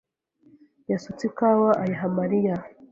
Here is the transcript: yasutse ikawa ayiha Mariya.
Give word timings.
yasutse 0.91 1.23
ikawa 1.29 1.69
ayiha 1.83 2.07
Mariya. 2.19 2.55